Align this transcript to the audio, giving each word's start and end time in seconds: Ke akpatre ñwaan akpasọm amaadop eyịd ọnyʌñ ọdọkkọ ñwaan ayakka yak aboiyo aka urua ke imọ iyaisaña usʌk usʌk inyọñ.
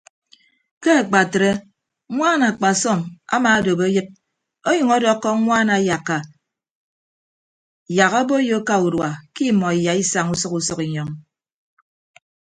Ke 0.81 0.91
akpatre 1.01 1.49
ñwaan 2.15 2.41
akpasọm 2.49 2.99
amaadop 3.35 3.79
eyịd 3.87 4.07
ọnyʌñ 4.69 4.87
ọdọkkọ 4.95 5.29
ñwaan 5.43 5.69
ayakka 5.77 6.17
yak 7.97 8.13
aboiyo 8.21 8.55
aka 8.63 8.75
urua 8.85 9.09
ke 9.33 9.41
imọ 9.51 9.67
iyaisaña 9.77 10.31
usʌk 10.33 10.53
usʌk 10.59 10.79
inyọñ. 10.85 11.09